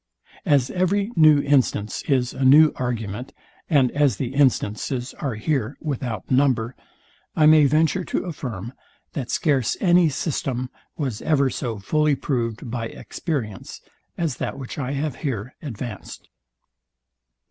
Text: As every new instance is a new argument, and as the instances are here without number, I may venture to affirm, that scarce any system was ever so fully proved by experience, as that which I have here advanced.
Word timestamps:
As 0.47 0.71
every 0.71 1.11
new 1.15 1.43
instance 1.43 2.01
is 2.07 2.33
a 2.33 2.43
new 2.43 2.71
argument, 2.77 3.33
and 3.69 3.91
as 3.91 4.17
the 4.17 4.33
instances 4.33 5.13
are 5.19 5.35
here 5.35 5.77
without 5.79 6.31
number, 6.31 6.75
I 7.35 7.45
may 7.45 7.65
venture 7.67 8.03
to 8.05 8.25
affirm, 8.25 8.73
that 9.13 9.29
scarce 9.29 9.77
any 9.79 10.09
system 10.09 10.71
was 10.97 11.21
ever 11.21 11.51
so 11.51 11.77
fully 11.77 12.15
proved 12.15 12.71
by 12.71 12.85
experience, 12.87 13.79
as 14.17 14.37
that 14.37 14.57
which 14.57 14.79
I 14.79 14.93
have 14.93 15.17
here 15.17 15.53
advanced. 15.61 16.29